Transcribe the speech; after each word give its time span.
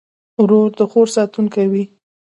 ورور 0.41 0.69
د 0.77 0.79
خور 0.91 1.07
ساتونکی 1.15 1.65
وي. 1.71 1.83